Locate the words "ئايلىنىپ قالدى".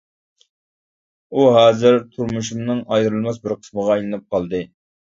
4.01-4.69